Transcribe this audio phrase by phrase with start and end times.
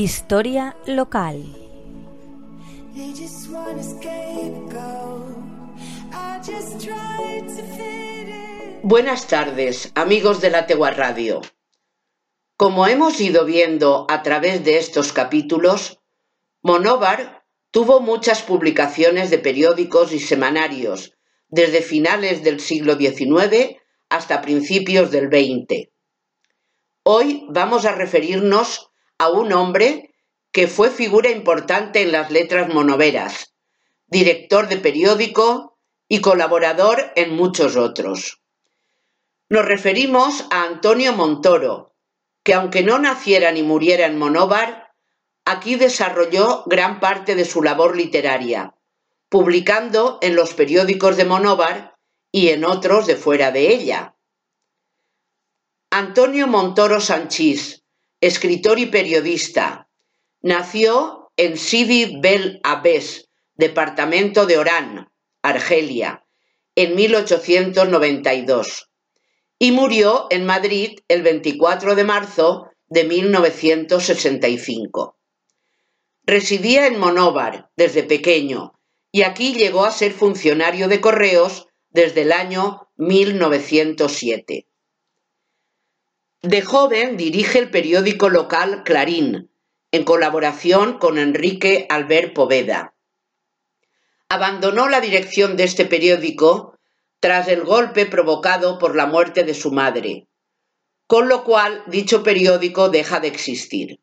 [0.00, 1.44] Historia local.
[8.84, 11.40] Buenas tardes, amigos de la Tegua Radio.
[12.56, 15.98] Como hemos ido viendo a través de estos capítulos,
[16.62, 21.18] Monóvar tuvo muchas publicaciones de periódicos y semanarios
[21.48, 23.80] desde finales del siglo XIX
[24.10, 25.88] hasta principios del XX.
[27.02, 30.14] Hoy vamos a referirnos a un hombre
[30.52, 33.54] que fue figura importante en las letras monoveras,
[34.06, 38.40] director de periódico y colaborador en muchos otros.
[39.50, 41.94] Nos referimos a Antonio Montoro,
[42.42, 44.92] que aunque no naciera ni muriera en Monóvar,
[45.44, 48.74] aquí desarrolló gran parte de su labor literaria,
[49.28, 51.96] publicando en los periódicos de Monóvar
[52.30, 54.14] y en otros de fuera de ella.
[55.90, 57.77] Antonio Montoro Sanchís,
[58.20, 59.88] escritor y periodista,
[60.40, 66.24] nació en Sidi Bel Abbes, departamento de Orán, Argelia,
[66.74, 68.88] en 1892
[69.58, 75.18] y murió en Madrid el 24 de marzo de 1965.
[76.22, 78.74] Residía en Monóvar desde pequeño
[79.10, 84.67] y aquí llegó a ser funcionario de correos desde el año 1907.
[86.42, 89.50] De joven dirige el periódico local Clarín,
[89.90, 92.94] en colaboración con Enrique Albert Poveda.
[94.28, 96.78] Abandonó la dirección de este periódico
[97.18, 100.28] tras el golpe provocado por la muerte de su madre,
[101.08, 103.98] con lo cual dicho periódico deja de existir.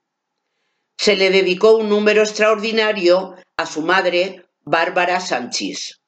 [0.97, 6.01] Se le dedicó un número extraordinario a su madre, Bárbara Sanchís.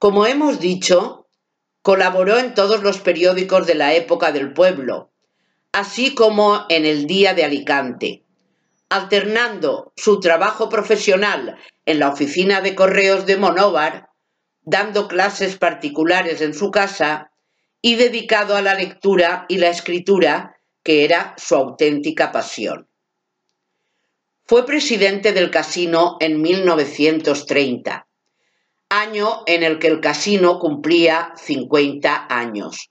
[0.00, 1.27] Como hemos dicho,
[1.82, 5.10] Colaboró en todos los periódicos de la época del pueblo,
[5.72, 8.24] así como en el Día de Alicante,
[8.88, 11.56] alternando su trabajo profesional
[11.86, 14.08] en la oficina de correos de Monóvar,
[14.62, 17.30] dando clases particulares en su casa
[17.80, 22.88] y dedicado a la lectura y la escritura, que era su auténtica pasión.
[24.44, 28.07] Fue presidente del casino en 1930
[28.90, 32.90] año en el que el casino cumplía 50 años,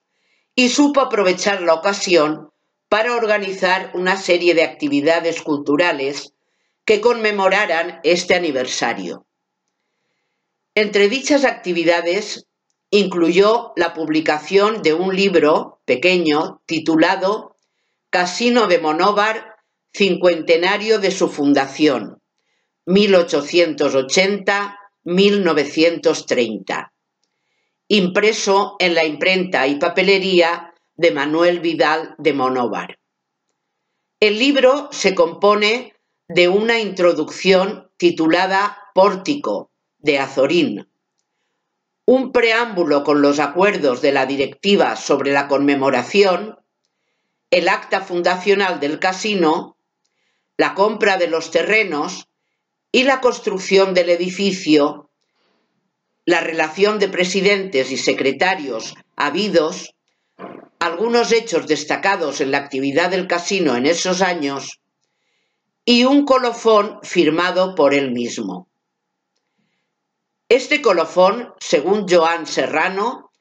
[0.55, 2.49] y supo aprovechar la ocasión
[2.89, 6.33] para organizar una serie de actividades culturales
[6.85, 9.25] que conmemoraran este aniversario.
[10.73, 12.47] Entre dichas actividades
[12.91, 17.55] incluyó la publicación de un libro pequeño titulado
[18.09, 19.55] Casino de Monóvar,
[19.91, 22.21] cincuentenario de su fundación,
[22.85, 24.76] 1880
[25.07, 26.91] 1930,
[27.87, 32.99] impreso en la imprenta y papelería de Manuel Vidal de Monóvar.
[34.19, 35.95] El libro se compone
[36.27, 40.91] de una introducción titulada Pórtico de Azorín,
[42.05, 46.59] un preámbulo con los acuerdos de la directiva sobre la conmemoración,
[47.49, 49.77] el acta fundacional del casino,
[50.57, 52.27] la compra de los terrenos
[52.91, 55.09] y la construcción del edificio,
[56.25, 59.95] la relación de presidentes y secretarios habidos,
[60.79, 64.79] algunos hechos destacados en la actividad del casino en esos años
[65.85, 68.67] y un colofón firmado por él mismo.
[70.49, 73.31] Este colofón, según Joan Serrano,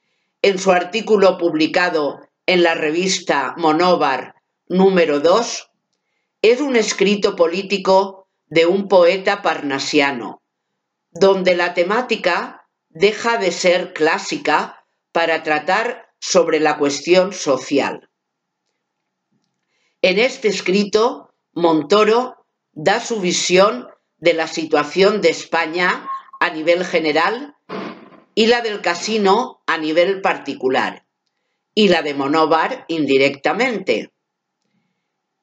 [0.43, 4.35] en su artículo publicado en la revista Monóvar
[4.69, 5.71] número 2,
[6.43, 10.43] es un escrito político de un poeta parnasiano,
[11.11, 18.09] donde la temática deja de ser clásica para tratar sobre la cuestión social.
[20.03, 26.09] En este escrito, Montoro da su visión de la situación de España
[26.41, 27.57] a nivel general
[28.35, 31.07] y la del casino a nivel particular,
[31.75, 34.13] y la de Monóvar indirectamente.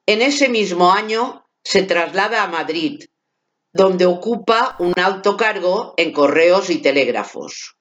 [0.06, 3.06] En ese mismo año se traslada a Madrid,
[3.72, 7.78] donde ocupa un alto cargo en correos y telégrafos.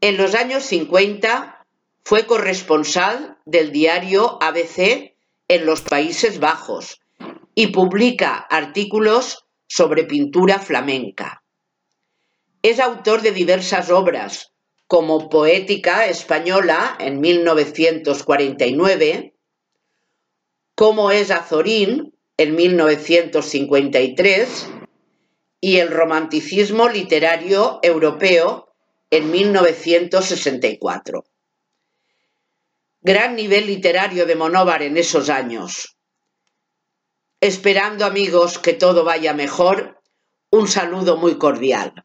[0.00, 1.66] En los años 50
[2.04, 5.16] fue corresponsal del diario ABC
[5.48, 7.00] en los Países Bajos
[7.54, 11.42] y publica artículos sobre pintura flamenca.
[12.62, 14.52] Es autor de diversas obras,
[14.86, 19.36] como Poética Española en 1949,
[20.76, 24.68] Cómo es Azorín en 1953
[25.60, 28.72] y el romanticismo literario europeo
[29.10, 31.24] en 1964.
[33.00, 35.96] Gran nivel literario de Monóvar en esos años.
[37.40, 40.00] Esperando amigos que todo vaya mejor,
[40.50, 42.04] un saludo muy cordial.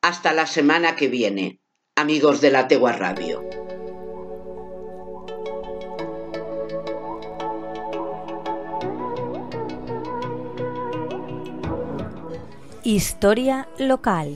[0.00, 1.60] Hasta la semana que viene,
[1.94, 3.69] amigos de la Tegua Radio.
[12.90, 14.34] Historia local.